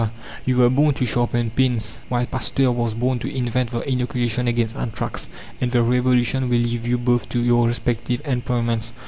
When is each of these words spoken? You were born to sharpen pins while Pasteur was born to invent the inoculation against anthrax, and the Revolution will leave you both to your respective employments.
You 0.45 0.57
were 0.57 0.71
born 0.71 0.95
to 0.95 1.05
sharpen 1.05 1.51
pins 1.51 1.99
while 2.09 2.25
Pasteur 2.25 2.71
was 2.71 2.95
born 2.95 3.19
to 3.19 3.31
invent 3.31 3.69
the 3.69 3.87
inoculation 3.87 4.47
against 4.47 4.75
anthrax, 4.75 5.29
and 5.61 5.69
the 5.71 5.83
Revolution 5.83 6.49
will 6.49 6.57
leave 6.57 6.87
you 6.87 6.97
both 6.97 7.29
to 7.29 7.39
your 7.39 7.67
respective 7.67 8.19
employments. 8.25 8.93